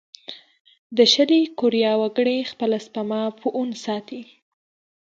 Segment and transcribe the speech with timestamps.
[0.97, 4.21] د شلي کوریا وګړي خپله سپما په وون ساتي.